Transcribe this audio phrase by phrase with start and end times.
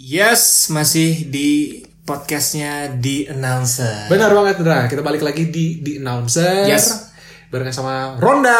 [0.00, 1.76] Yes, masih di
[2.08, 4.08] podcastnya di announcer.
[4.08, 6.64] Benar banget Indra, kita balik lagi di di announcer.
[6.64, 7.12] Yes.
[7.52, 8.56] Barengan sama Ronda.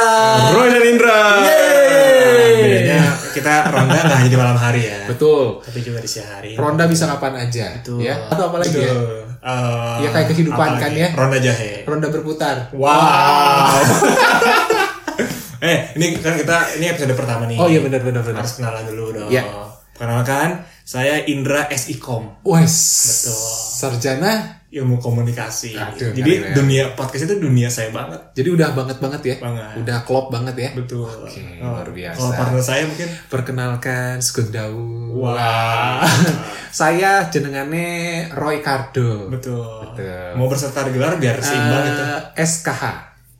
[0.53, 1.40] Roy dan Indra.
[1.40, 2.61] Yeay.
[2.61, 3.00] Bedanya
[3.32, 5.64] kita ronda nggak hanya di malam hari ya, Betul.
[5.64, 6.61] tapi juga di siang hari.
[6.61, 8.04] Ronda bisa kapan aja, Betul.
[8.04, 8.21] ya.
[8.29, 8.93] Atau apa lagi ya?
[8.93, 9.25] Betul.
[9.41, 11.09] Eh, Ya, kayak kehidupan apa kan ya.
[11.17, 11.88] Ronda jahe.
[11.88, 12.69] Ronda berputar.
[12.77, 13.81] Wow.
[15.65, 17.57] eh, ini kan kita ini episode pertama nih.
[17.57, 18.45] Oh iya benar benar benar.
[18.45, 19.33] Harus kenalan dulu dong.
[19.33, 19.73] Iya.
[19.97, 22.75] Perkenalkan, saya Indra SIKOM, Wes.
[22.75, 23.39] Betul.
[23.79, 24.59] Sarjana.
[24.71, 25.75] ilmu komunikasi.
[25.75, 26.55] Aduh, Jadi ya.
[26.55, 28.19] dunia podcast itu dunia saya banget.
[28.35, 29.37] Jadi udah banget banget ya.
[29.43, 29.83] Banget.
[29.83, 30.71] Udah klop banget ya.
[30.75, 31.07] Betul.
[31.07, 32.19] Oke, Oh, luar biasa.
[32.19, 35.15] Kalau partner saya mungkin Perkenalkan Sugeng Daud.
[35.15, 36.07] Wah.
[36.71, 39.27] Saya jenengannya Roy Cardo.
[39.31, 39.91] Betul.
[39.91, 40.39] Betul.
[40.39, 42.03] Mau berserta gelar biar seimbang gitu.
[42.03, 42.83] Eh, SKH.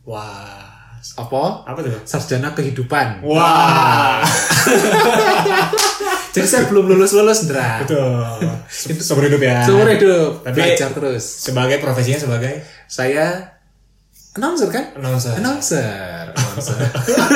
[0.07, 0.67] Wah.
[1.15, 1.43] Apa?
[1.67, 1.95] Apa tuh?
[2.07, 3.23] Sarjana kehidupan.
[3.23, 4.23] Wah.
[6.31, 7.83] Jadi saya belum lulus lulus, Dra.
[7.83, 8.23] Betul.
[8.67, 9.63] Se- Seumur hidup ya.
[9.63, 11.25] Seumur hidup Tapi- belajar terus.
[11.43, 13.51] Sebagai profesinya sebagai Saya
[14.33, 14.95] announcer kan?
[14.95, 15.35] announcer.
[15.35, 16.31] Announcer.
[16.31, 16.79] announcer.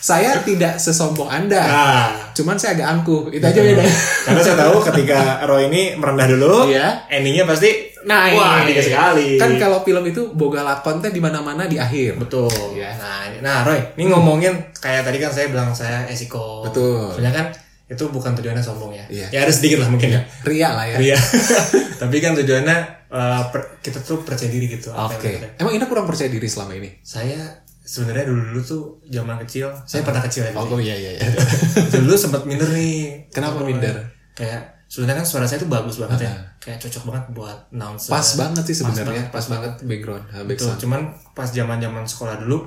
[0.00, 1.60] saya tidak sesombong Anda.
[1.60, 3.28] Nah, Cuman saya agak angkuh.
[3.28, 3.84] Itu aja beda.
[4.24, 7.08] karena saya tahu ketika Roy ini merendah dulu, Iya.
[7.08, 9.40] endingnya pasti Nah, wah tiga sekali.
[9.40, 12.20] Kan kalau film itu boga lakon teh di mana-mana di akhir.
[12.20, 12.52] Betul.
[12.76, 12.92] Iya.
[12.94, 16.68] Nah, nah Roy, ini ngomongin kayak tadi kan saya bilang saya esiko.
[16.68, 17.16] Betul.
[17.16, 17.46] Soalnya kan
[17.84, 19.04] itu bukan tujuannya sombong ya.
[19.06, 19.26] Iya.
[19.30, 20.20] Ya ada sedikit lah mungkin ya.
[20.42, 20.96] Ria lah ya.
[20.98, 21.18] Iya.
[22.00, 24.88] Tapi kan tujuannya eh, per- kita tuh percaya diri gitu.
[24.90, 25.20] Oke.
[25.36, 26.88] kita- Emang Ina kurang percaya diri selama ini?
[27.00, 27.36] Saya
[27.80, 30.52] sebenarnya dulu dulu tuh zaman kecil, saya pernah kecil ya.
[30.54, 31.28] Oh, iya iya iya.
[31.94, 33.28] dulu sempat minder nih.
[33.28, 33.70] Kenapa Roy.
[33.70, 33.92] minder?
[34.32, 36.32] Kayak sebenarnya kan suara saya tuh bagus banget ya.
[36.56, 38.08] Kayak cocok banget buat announcer.
[38.08, 39.04] Pas banget sih sebenarnya.
[39.04, 40.24] banget, Pas, banget background.
[40.26, 40.78] uh, Betul, background.
[40.80, 42.58] cuman pas zaman zaman sekolah dulu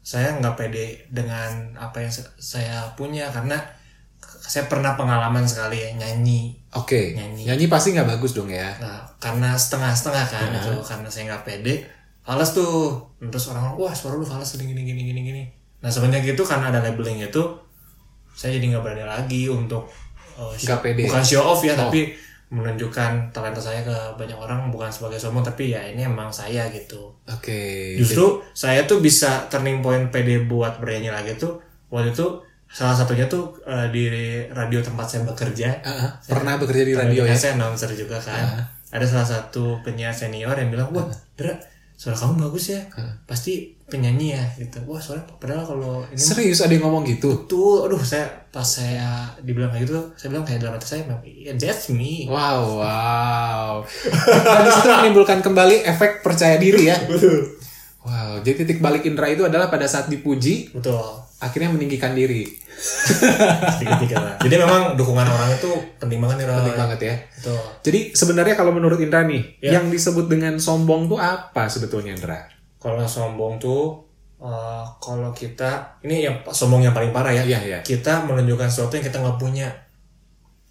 [0.00, 3.60] saya nggak pede dengan apa yang saya punya karena
[4.42, 6.50] saya pernah pengalaman sekali ya nyanyi.
[6.74, 7.14] Oke.
[7.14, 7.46] Nyanyi.
[7.46, 8.74] Nyanyi pasti nggak bagus dong ya.
[8.82, 11.74] Nah, karena setengah-setengah kan itu karena saya nggak pede,
[12.26, 12.98] fals tuh.
[13.22, 15.42] Terus orang wah suara lu fals gini gini gini gini gini.
[15.82, 17.42] Nah semenjak itu karena ada labeling itu,
[18.34, 19.86] saya jadi nggak berani lagi untuk
[20.38, 21.02] uh, Nggak pede.
[21.06, 22.14] bukan show off ya, tapi
[22.52, 27.08] menunjukkan talenta saya ke banyak orang bukan sebagai sombong tapi ya ini emang saya gitu.
[27.24, 27.96] Oke.
[27.96, 33.28] Justru saya tuh bisa turning point PD buat bernyanyi lagi tuh waktu itu salah satunya
[33.28, 34.04] tuh eh, di
[34.48, 35.84] radio tempat saya bekerja.
[35.84, 37.36] Ah, ah, pernah bekerja di radio ya?
[37.36, 38.64] Saya announcer juga kan.
[38.92, 41.52] Ada salah satu penyiar senior yang bilang, wah, Dra,
[41.96, 42.80] suara kamu bagus ya.
[43.28, 44.80] Pasti penyanyi ya gitu.
[44.88, 47.44] Wah, suara padahal kalau ini Serius ada yang ngomong gitu?
[47.44, 51.52] tuh, aduh saya pas saya dibilang kayak gitu, saya bilang kayak dalam hati saya, yeah,
[51.60, 52.24] that's me.
[52.24, 53.84] Wow, wow.
[54.56, 56.96] Dan itu menimbulkan kembali efek percaya diri ya.
[57.12, 57.60] Betul.
[58.02, 61.22] Wow, jadi titik balik Indra itu adalah pada saat dipuji, Betul.
[61.38, 62.50] akhirnya meninggikan diri.
[62.82, 64.34] Sedikit-sedikit lah.
[64.42, 66.56] Jadi memang dukungan orang itu penting banget nih, Roy.
[66.58, 67.14] Penting banget ya.
[67.38, 67.60] Betul.
[67.82, 69.78] Jadi sebenarnya kalau menurut Indra nih, Ya.
[69.78, 72.42] yang disebut dengan sombong tuh apa sebetulnya Indra?
[72.76, 74.02] Kalau sombong tuh
[74.42, 77.46] eh, kalau kita ini yang sombong yang paling parah ya.
[77.46, 77.78] Iya, iya.
[77.80, 79.70] Kita menunjukkan sesuatu yang kita nggak punya.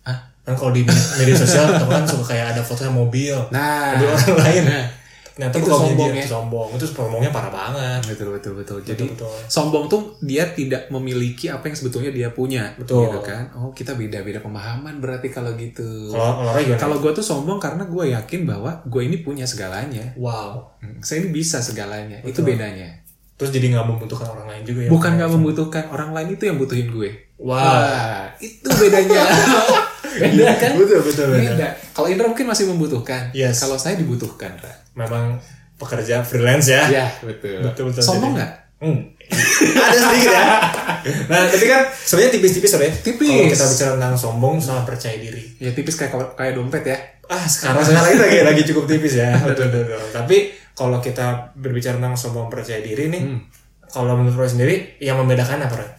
[0.04, 0.18] Hah?
[0.44, 4.38] Kan kalau di media sosial teman kan suka kayak ada fotonya mobil, Nah, mobil orang
[4.44, 4.64] lain.
[4.68, 4.84] Nah,
[5.32, 6.24] Ternyata itu sombong dia, ya.
[6.24, 6.68] itu sombong.
[6.76, 8.02] Itu sombongnya parah banget.
[8.12, 8.78] betul betul betul.
[8.84, 9.32] Jadi betul.
[9.48, 13.08] sombong tuh dia tidak memiliki apa yang sebetulnya dia punya, Betul.
[13.08, 13.48] gitu kan?
[13.56, 16.12] Oh kita beda beda pemahaman berarti kalau gitu.
[16.12, 20.12] Kalau kalau gue tuh sombong karena gue yakin bahwa gue ini punya segalanya.
[20.20, 20.68] wow.
[20.84, 22.20] Hmm, Saya ini bisa segalanya.
[22.28, 23.02] Itu bedanya.
[23.40, 24.90] Terus jadi nggak membutuhkan orang lain juga ya.
[24.94, 27.10] Bukan nggak membutuhkan orang lain itu yang butuhin gue.
[27.42, 27.58] Wow.
[27.58, 29.26] Wah, itu bedanya.
[30.14, 30.72] beda kan?
[30.76, 31.28] Betul betul.
[31.32, 31.68] Beda.
[31.92, 33.32] Kalau Indra mungkin masih membutuhkan.
[33.32, 33.60] Yes.
[33.60, 34.74] Kalau saya dibutuhkan, Ra.
[34.94, 35.40] Memang
[35.76, 36.84] pekerja freelance ya.
[36.88, 37.62] Ya, betul.
[37.62, 38.02] Betul, betul.
[38.02, 38.52] Sombong nggak?
[38.82, 38.98] Hmm.
[39.72, 40.46] Ada sedikit ya.
[41.30, 42.80] Nah, tapi kan sebenarnya tipis-tipis ya.
[43.00, 43.30] Tipis.
[43.30, 45.44] Kalau kita bicara tentang sombong sama percaya diri.
[45.58, 46.98] Ya tipis kayak kayak dompet ya.
[47.26, 49.38] Ah, sekarang sekarang lagi lagi cukup tipis ya.
[49.48, 50.02] betul, betul, betul.
[50.12, 50.38] Tapi
[50.74, 53.40] kalau kita berbicara tentang sombong percaya diri nih, Hmm.
[53.88, 55.90] kalau menurut Roy sendiri yang membedakan apa, Roy?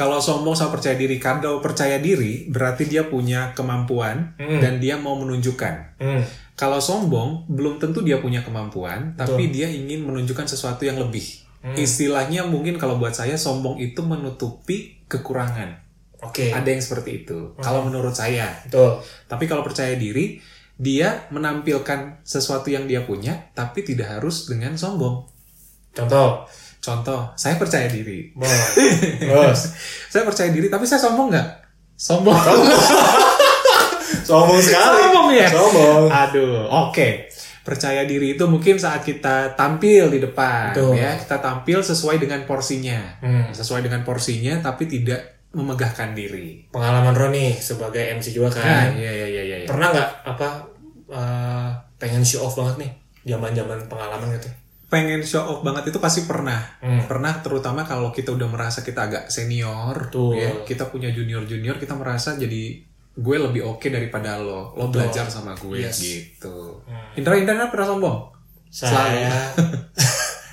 [0.00, 4.56] Kalau sombong sama percaya diri, kalau percaya diri berarti dia punya kemampuan Hmm.
[4.56, 6.00] dan dia mau menunjukkan.
[6.00, 6.24] Hmm.
[6.56, 11.44] Kalau sombong belum tentu dia punya kemampuan, tapi dia ingin menunjukkan sesuatu yang lebih.
[11.60, 11.76] Hmm.
[11.76, 15.76] Istilahnya mungkin kalau buat saya sombong itu menutupi kekurangan.
[16.24, 16.48] Oke.
[16.48, 17.52] Ada yang seperti itu.
[17.60, 18.48] Kalau menurut saya.
[18.64, 19.04] Betul.
[19.28, 20.40] Tapi kalau percaya diri,
[20.80, 25.28] dia menampilkan sesuatu yang dia punya, tapi tidak harus dengan sombong.
[25.92, 26.48] Contoh.
[26.80, 28.32] Contoh, saya percaya diri.
[28.32, 28.48] Bos.
[29.30, 29.60] Bos.
[30.08, 31.48] Saya percaya diri, tapi saya sombong nggak?
[31.94, 32.32] Sombong.
[34.24, 34.96] Sombong sekali.
[35.04, 35.48] Sombong ya?
[35.50, 36.04] Sombong.
[36.08, 37.28] Aduh, oke.
[37.60, 40.96] Percaya diri itu mungkin saat kita tampil di depan, Betul.
[40.96, 43.52] ya kita tampil sesuai dengan porsinya, Hmm.
[43.52, 46.64] sesuai dengan porsinya, tapi tidak memegahkan diri.
[46.72, 48.96] Pengalaman Roni sebagai MC juga Nah, kan.
[48.96, 50.48] iya iya iya pernah nggak apa
[51.10, 51.68] eh,
[51.98, 52.90] pengen show off banget nih
[53.26, 54.46] zaman zaman pengalaman gitu
[54.90, 57.06] pengen show off banget itu pasti pernah Hmm.
[57.06, 60.34] pernah terutama kalau kita udah merasa kita agak senior Betul.
[60.34, 62.82] ya kita punya junior junior kita merasa jadi
[63.12, 65.98] gue lebih oke daripada lo lo belajar sama gue Yes.
[65.98, 66.82] gitu
[67.14, 68.18] Indra Indra pernah sombong
[68.68, 69.30] saya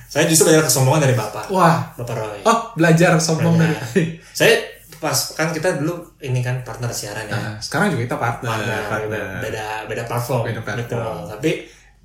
[0.07, 3.81] saya justru belajar kesombongan dari bapak wah bapak Roy oh belajar sombong Belajar.
[3.89, 4.53] dari saya
[4.97, 8.81] pas kan kita dulu ini kan partner siaran ya Nah, sekarang juga kita partner, partner,
[8.87, 9.25] partner.
[9.39, 10.81] beda beda platform, Beda platform.
[10.83, 11.29] Betul.
[11.31, 11.51] tapi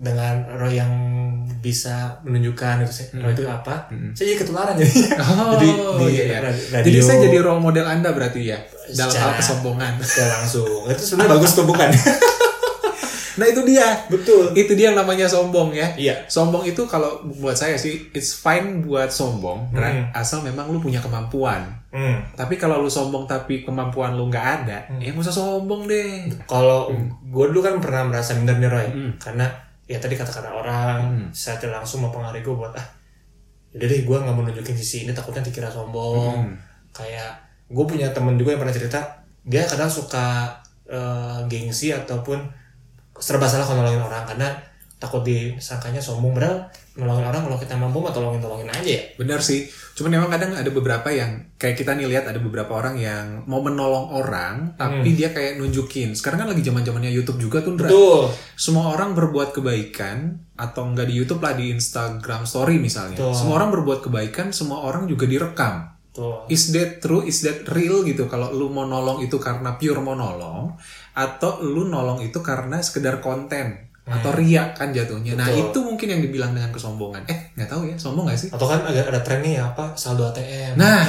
[0.02, 0.90] dengan Roy yang
[1.56, 4.90] bisa menunjukkan itu saya- Roy itu apa saya jadi ketularan jadi
[5.22, 6.38] Oh, jadi di iya, iya.
[6.40, 8.58] ra- Jadi radio saya jadi role model anda berarti ya
[8.90, 9.92] dalam hal kesombongan.
[10.02, 11.88] Langsung itu sebenarnya bagus tuh bukan
[13.32, 15.88] Nah itu dia, betul itu dia yang namanya sombong ya.
[15.96, 20.04] iya Sombong itu kalau buat saya sih, it's fine buat sombong, Hmm.
[20.12, 21.64] asal memang lu punya kemampuan.
[21.88, 22.36] hmm.
[22.36, 26.28] Tapi kalau lu sombong tapi kemampuan lu nggak ada, ya nggak usah sombong deh.
[26.44, 26.92] kalau
[27.24, 29.12] gue dulu kan pernah merasa minder nih Roy Hmm.
[29.16, 29.48] karena
[29.86, 31.00] ya tadi kata-kata orang
[31.34, 32.86] saya tidak langsung mempengaruhi gue buat ah
[33.72, 36.56] udah deh gue nggak mau nunjukin sisi ini takutnya dikira sombong Hmm.
[36.92, 37.32] kayak
[37.72, 39.00] gue punya temen juga yang pernah cerita
[39.42, 40.52] dia kadang suka
[40.86, 42.36] eh, gengsi ataupun
[43.16, 44.48] serba salah kalau nolongin orang karena
[45.00, 46.62] takut disangkanya sombong padahal
[46.92, 49.64] nolongin orang kalau kita mampu mah tolongin tolongin aja ya Benar sih,
[49.96, 53.64] cuman memang kadang ada beberapa yang kayak kita nih lihat ada beberapa orang yang mau
[53.64, 56.12] menolong orang, tapi dia kayak nunjukin.
[56.12, 58.28] Sekarang kan lagi zaman zamannya YouTube juga tuh, betul
[58.58, 63.16] semua orang berbuat kebaikan atau enggak di YouTube lah di Instagram Story misalnya.
[63.16, 63.32] Betul.
[63.32, 65.96] Semua orang berbuat kebaikan, semua orang juga direkam.
[66.12, 67.24] tuh Is that true?
[67.24, 68.28] Is that real gitu?
[68.28, 70.76] Kalau lu mau nolong itu karena pure mau nolong
[71.16, 75.38] atau lu nolong itu karena sekedar konten atau riak kan jatuhnya.
[75.38, 75.46] Nah.
[75.46, 75.62] Betul.
[75.62, 77.22] itu mungkin yang dibilang dengan kesombongan.
[77.30, 78.48] Eh, nggak tahu ya, sombong nggak sih?
[78.50, 81.00] atau kan agak ada tren nih apa saldo ATM Nah.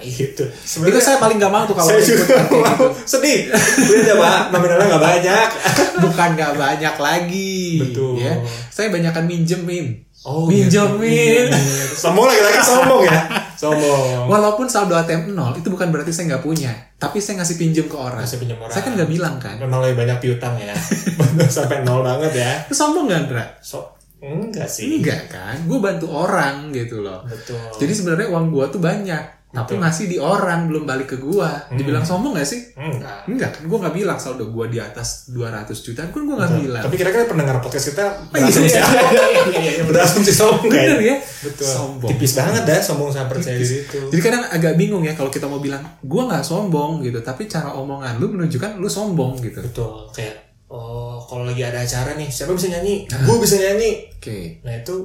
[0.00, 2.86] itu Itu saya paling nggak mau tuh kalau saya juga kayak gitu.
[3.04, 3.38] sedih
[3.76, 5.48] beda pak nominalnya nggak banyak
[6.04, 7.64] Bukan nggak banyak lagi.
[7.76, 8.16] Betul.
[8.16, 8.40] Ya.
[8.72, 10.08] Saya banyakan minjemin.
[10.22, 11.48] Oh Minjemin.
[11.48, 11.58] gitu.
[11.96, 13.20] sombong lagi-lagi sombong ya
[13.56, 16.72] sombong Walaupun saldo ATM nol, itu bukan berarti saya nggak punya.
[16.96, 18.22] Tapi saya ngasih pinjem ke orang.
[18.24, 18.72] Ngasih pinjem orang.
[18.72, 19.58] Saya kan nggak bilang kan.
[19.60, 20.72] memang lebih banyak piutang ya
[21.50, 23.44] sampai nol banget ya Itu sombong nggak, Andra?
[23.60, 23.84] so
[24.20, 25.56] enggak sih Enggak kan.
[25.68, 27.20] Gue bantu orang gitu loh.
[27.28, 29.39] betul Jadi sebenarnya uang gua tuh banyak.
[29.50, 31.66] Tapi ngasih di orang, belum balik ke gua.
[31.74, 32.70] Dibilang sombong gak sih?
[32.78, 33.66] enggak Enggak kan.
[33.66, 36.06] Gue nggak bilang saldo gua di atas 200 juta.
[36.06, 36.82] Kan gue nggak bilang.
[36.86, 41.16] tapi kira-kira pendengar podcast kita iya, berasumsi iya, iya, iya, iya, berasumsi sombong Bener ya?
[41.40, 42.10] betul Sombong.
[42.14, 45.50] tipis banget dah sombong sama percaya diri itu Jadi kadang agak bingung ya kalau kita
[45.50, 49.60] mau bilang gue nggak sombong gitu, tapi cara omongan lu menunjukkan lu sombong gitu.
[49.64, 54.62] betul kayak oh kalau lagi ada acara nih siapa bisa nyanyi gue bisa nyanyi Oke.
[54.62, 54.96] nah itu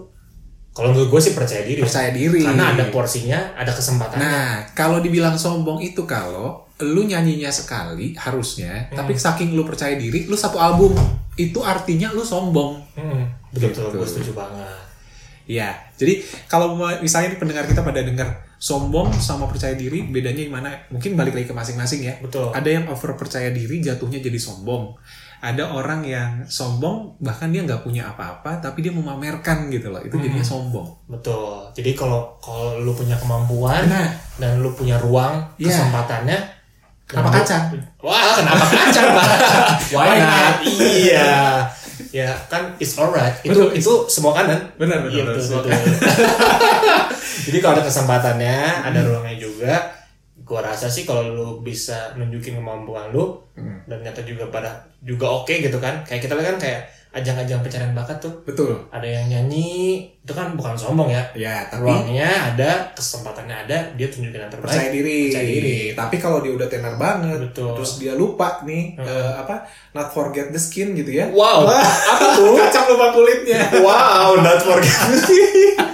[0.76, 2.44] kalau menurut gue sih percaya diri Percaya diri.
[2.44, 8.92] karena ada porsinya ada kesempatan Nah, kalau dibilang sombong itu kalau lu nyanyinya sekali harusnya,
[8.92, 9.00] Hmm.
[9.00, 10.92] tapi saking lu percaya diri, lu satu album
[11.34, 12.84] itu artinya lu sombong.
[12.94, 13.96] hmm, betul betul Gitu.
[13.96, 14.84] gue setuju banget
[15.48, 18.26] Ya, jadi kalau misalnya pendengar kita pada dengar
[18.58, 20.70] sombong sama percaya diri, bedanya gimana?
[20.88, 22.14] Mungkin balik lagi ke masing-masing ya.
[22.18, 24.96] betul Ada yang over percaya diri jatuhnya jadi sombong.
[25.38, 30.00] Ada orang yang sombong bahkan dia nggak punya apa-apa tapi dia memamerkan gitu loh.
[30.00, 30.88] Itu jadinya sombong.
[31.06, 35.70] betul jadi kalau kalau lu punya kemampuan Nah, dan lu punya ruang Iya.
[35.70, 36.40] kesempatannya
[37.06, 37.70] Kenapa kacang?
[38.02, 39.30] wah kenapa kacang pak
[39.94, 41.62] why not iya
[42.16, 43.36] ya kan it's alright.
[43.44, 43.76] Itu Betul.
[43.76, 44.72] itu semua kanan.
[44.80, 45.68] Benar, benar, Iya, benar, betul.
[47.52, 48.58] jadi kalau ada kesempatannya
[48.88, 49.74] ada ruangnya juga
[50.48, 53.36] gua rasa sih kalau lu bisa nunjukin kemampuan lu
[53.90, 56.08] dan nyata juga pada juga oke gitu kan.
[56.08, 56.82] Kayak kita kan kayak
[57.16, 58.76] ajang-ajang pencarian bakat tuh betul.
[58.90, 64.08] ada yang nyanyi itu kan bukan sombong ya Ya, tapi ruangnya ada kesempatannya ada dia
[64.08, 65.20] tunjukin yang terbaik percaya diri.
[65.30, 65.78] Percaya diri.
[65.92, 67.72] Tapi kalau dia udah tenar banget, Betul.
[67.74, 71.32] terus dia lupa nih eh, apa not forget the skin gitu ya.
[71.32, 71.64] wow
[72.12, 73.60] apa tuh Kacang lupa kulitnya.
[73.80, 74.92] wow not forget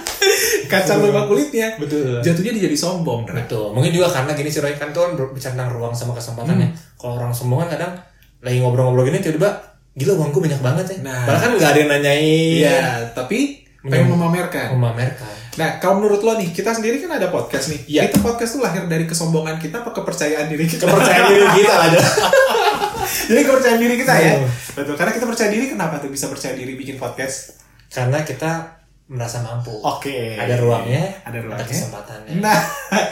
[0.66, 1.76] Kacang lupa kulitnya.
[1.76, 3.22] betul Jatuhnya dia jadi sombong.
[3.24, 3.36] Dra.
[3.38, 6.66] betul mungkin juga karena gini sih Roy kan tuh kan bicara tentang ruang sama kesempatannya
[6.66, 6.76] Hmm.
[6.96, 7.92] kalau orang sombong kan kadang
[8.40, 9.50] lagi ngobrol-ngobrol gini tiba-tiba
[9.92, 11.24] gila uangku banyak banget ya Nah.
[11.24, 12.80] bahkan nggak ada yang nanyain Iya,
[13.12, 14.72] tapi pengen memamerkan.
[14.72, 17.80] memamerkan Nah, kalau menurut lo nih, kita sendiri kan ada podcast nih.
[17.84, 18.08] Iya.
[18.08, 20.88] Itu podcast tuh lahir dari kesombongan kita apa kepercayaan diri kita?
[20.88, 22.00] kepercayaan diri kita aja
[23.28, 24.32] Jadi kepercayaan diri kita ya.
[24.72, 24.96] Betul.
[24.96, 27.60] Karena kita percaya diri, kenapa tuh bisa percaya diri bikin podcast?
[27.90, 30.32] karena kita merasa mampu Oke.
[30.32, 31.68] ada ruangnya Ada ada ruangnya.
[31.68, 32.56] kesempatannya Nah,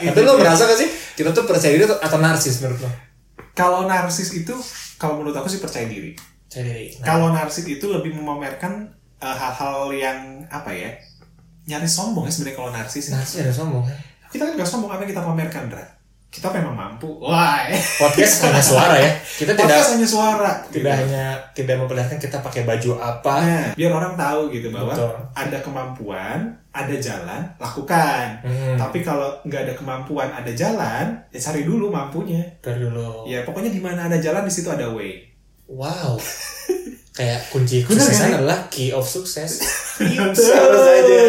[0.01, 2.91] itu lo merasa gak sih kita tuh percaya diri atau narsis menurut lo
[3.53, 4.57] kalau narsis itu,
[4.95, 6.17] kalau menurut aku sih percaya diri.
[6.51, 10.17] Percaya diri nah, Kalau narsis itu lebih memamerkan eh, hal-hal yang
[10.51, 10.91] apa ya?
[11.63, 13.07] Nyaris sombong ya sebenarnya kalau narsis.
[13.07, 13.95] narsis ada sombong kan
[14.27, 15.85] Kita kan gak sombong apa yang kita pamerkan, Dra.
[16.27, 17.19] kita memang mampu.
[17.19, 17.67] Wah,
[17.99, 20.51] podcast hanya suara ya kita tidak podcast hanya suara.
[20.67, 21.01] tidak gitu.
[21.03, 25.11] hanya tidak memperlihatkan kita pakai baju apa Nah, biar orang tahu gitu bahwa Betul.
[25.35, 26.39] ada kemampuan,
[26.71, 28.39] ada jalan, lakukan.
[28.47, 32.39] Hmm, Tapi kalau nggak ada kemampuan, ada jalan, ya cari dulu mampunya.
[32.63, 35.30] ntar dulu Ya pokoknya di mana ada jalan di situ ada way.
[35.71, 36.15] Wow
[37.17, 38.37] kayak kunci kesuksesan kan?
[38.39, 39.59] adalah key of success
[40.01, 40.33] Betul
[40.73, 41.21] saja.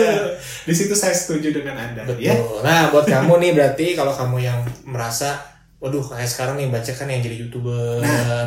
[0.63, 2.07] Di situ saya setuju dengan anda.
[2.07, 2.33] betul Ya.
[2.63, 5.37] nah buat kamu nih berarti kalau kamu yang merasa
[5.77, 8.47] waduh kayak sekarang nih banyak kan yang jadi youtuber Nah,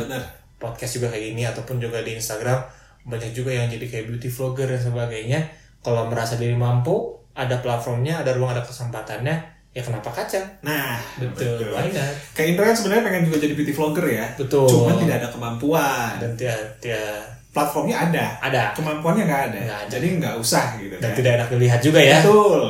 [0.56, 2.58] podcast juga kayak gini ataupun juga di Instagram
[3.06, 5.40] banyak juga yang jadi kayak beauty vlogger dan sebagainya
[5.84, 11.68] kalau merasa diri mampu ada platformnya ada ruang ada kesempatannya ya kenapa kacang Nah, betul,
[11.70, 12.16] why not?
[12.32, 14.26] Kayak Indra kan sebenarnya pengen juga jadi beauty vlogger ya.
[14.34, 16.12] betul Cuman tidak ada kemampuan.
[16.18, 17.12] dan tidak tidak
[17.52, 18.26] Platformnya ada.
[18.42, 19.60] ada Kemampuannya nggak ada.
[19.62, 19.92] Nggak ada.
[19.92, 21.16] Jadi nggak usah gitu dan kan.
[21.16, 22.64] tidak enak dilihat juga ya Betul.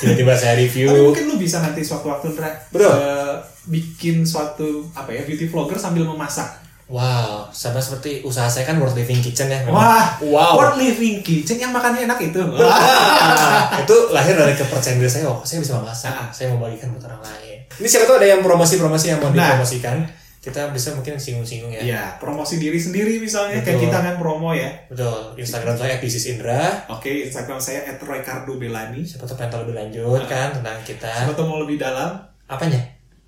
[0.00, 2.88] Tiba-tiba saya Tapi review mungkin lu bisa nanti suatu waktu Indra Betul.
[2.90, 3.34] eh,
[3.66, 6.63] bikin suatu apa ya beauty vlogger sambil memasak.
[6.86, 9.72] Wow sama seperti usaha saya kan worth living kitchen ya memang.
[9.74, 12.36] Wah, wow World Living Kitchen yang makannya enak itu.
[12.60, 16.28] Wah, itu lahir dari kepercayaan diri saya oh saya bisa memasak Ah.
[16.28, 19.56] saya mau bagikan buat orang lain ini siapa tahu ada yang promosi-promosi yang mau Nah.
[19.56, 20.04] dipromosikan
[20.38, 23.66] kita bisa mungkin singgung-singgung ya Iya, promosi diri sendiri misalnya Betul.
[23.66, 24.68] kayak kita kan promo ya.
[24.86, 29.00] betul Instagram saya Pisis Indra Oke, Instagram saya @roycardo_belani.
[29.02, 32.12] siapa tahu pengen tahu lebih lanjut kan tentang kita Siapa tuh mau lebih dalam
[32.44, 32.76] apanya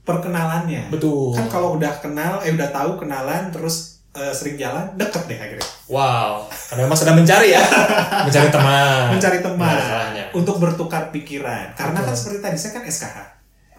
[0.07, 0.87] perkenalannya.
[0.89, 5.35] betul Kan kalau udah kenal, eh udah tahu kenalan terus eh, sering jalan, deket deh
[5.37, 5.67] akhirnya.
[5.87, 7.63] wow karena memang sedang mencari ya
[8.27, 11.75] mencari teman Mencari teman Nah, untuk bertukar pikiran.
[11.75, 12.07] Karena Betul.
[12.07, 13.19] kan seperti tadi saya kan SKH.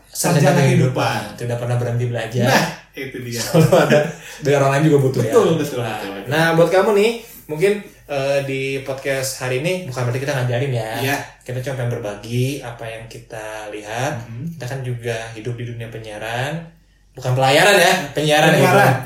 [0.08, 3.42] sarjana Sarjana kehidupan tidak pernah berhenti belajar Nah, itu dia.
[3.48, 4.00] kalau ada
[4.40, 5.58] dari orang lain juga butuh Betul, ya.
[5.58, 6.30] betul, Nah, betul, betul.
[6.30, 7.12] Nah, buat kamu nih,
[7.46, 7.72] mungkin
[8.08, 10.92] eh, di podcast hari ini bukan berarti kita ngajarin ya.
[11.00, 11.16] Iya.
[11.42, 14.20] Kita cuma pengen berbagi apa yang kita lihat.
[14.26, 14.56] Mhm.
[14.56, 16.56] Kita kan juga hidup di dunia penyiaran.
[17.12, 18.54] Bukan pelayaran ya, penyiaran.
[18.54, 18.78] ya, Penyiaran.
[18.78, 18.98] Bang.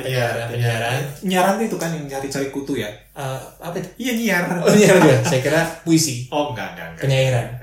[0.52, 1.56] penyiaran, penyiaran.
[1.64, 2.92] Itu kan yang cari-cari kutu ya.
[3.16, 3.88] Eh, apa itu?
[3.98, 4.44] Iya nyiar.
[4.60, 5.18] Oh, penyiaran juga.
[5.24, 7.02] Saya kira puisi, Oh enggak enggak enggak.
[7.02, 7.48] penyairan.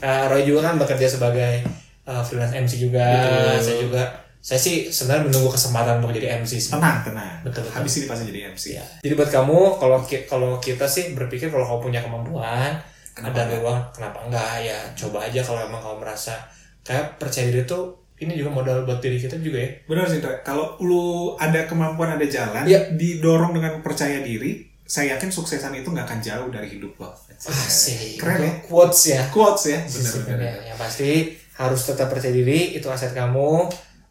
[0.00, 1.60] Eh, Roy juga kan bekerja sebagai
[2.02, 3.04] eh, freelance MC juga.
[3.04, 3.60] Betul.
[3.60, 4.02] Saya juga
[4.40, 6.70] saya sih sebenarnya menunggu kesempatan untuk jadi MC sih.
[6.70, 7.40] Tenang tenang.
[7.40, 7.76] Betul, betul.
[7.76, 8.64] Habis ini pasti jadi MC.
[8.72, 8.84] Ya.
[8.98, 12.72] Jadi buat kamu kalau ki- kalau kita sih berpikir kalau kamu punya kemampuan
[13.10, 13.60] Kenapa ada enggak?
[13.60, 16.32] ruang kenapa enggak ya coba aja kalau emang kamu merasa
[16.80, 19.70] kayak percaya diri tuh ini juga modal buat diri kita juga ya.
[19.84, 20.20] Benar sih.
[20.40, 21.04] Kalau lu
[21.36, 22.92] ada kemampuan, ada jalan, Iya.
[22.92, 27.12] didorong dengan percaya diri, saya yakin suksesan itu nggak akan jauh dari hidup lo.
[27.40, 28.16] Asik.
[28.16, 28.52] Keren ya?
[28.62, 29.20] Quotes ya.
[29.28, 30.56] Quotes ya, Benar benar-benar.
[30.66, 31.10] Yang pasti
[31.56, 33.68] harus tetap percaya diri itu aset kamu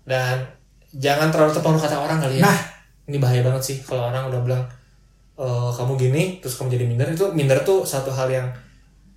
[0.10, 0.42] dan
[0.89, 2.50] jangan terlalu terpengaruh kata orang kali ya.
[2.50, 2.60] Nah.
[3.06, 4.63] ini bahaya banget sih kalau orang udah bilang
[5.34, 8.46] "Eh, kamu gini terus kamu jadi minder itu minder tuh satu hal yang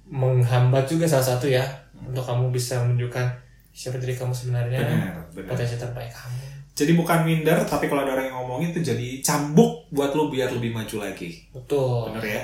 [0.06, 1.64] menghambat juga salah satu ya
[1.96, 3.24] untuk kamu bisa menunjukkan
[3.70, 5.48] siapa diri kamu sebenarnya Benar, benar.
[5.48, 6.40] potensi terbaik kamu
[6.72, 10.48] Jadi bukan minder, tapi kalau ada orang yang ngomongin itu jadi cambuk buat lu biar
[10.50, 11.44] lebih maju lagi.
[11.48, 12.42] betul Benar ya?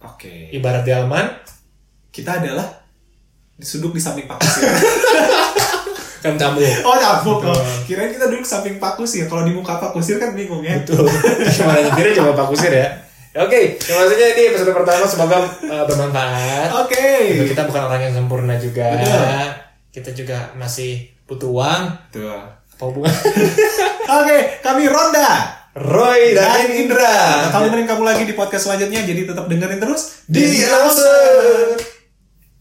[0.00, 0.50] Oke.
[0.50, 1.30] ibarat delman
[2.08, 2.66] Kita adalah
[3.56, 4.38] duduk di samping Pak.
[6.28, 7.38] kan kamu oh, cambuk.
[7.40, 7.60] Betul.
[7.88, 9.24] Kirain kita duduk samping Pak Kusir.
[9.26, 10.76] Kalau di muka Pak Kusir kan bingung ya.
[10.84, 11.08] betul
[11.56, 12.88] gimana nyetirnya coba Pak Kusir ya
[13.38, 16.74] Oke, ya maksudnya ini episode pertama semoga uh, bermanfaat.
[16.82, 17.06] Oke.
[17.52, 18.98] Kita bukan orang yang sempurna juga.
[18.98, 19.22] Betul.
[19.94, 21.82] Kita juga masih butuh uang.
[22.10, 22.34] Tuh.
[22.34, 23.14] Apa hubungan?
[24.18, 25.54] Oke, kami Ronda.
[25.78, 27.46] Roy dan Indra.
[27.46, 31.97] Kita temenin kamu lagi di podcast selanjutnya, jadi tetap dengerin terus Di Announcer.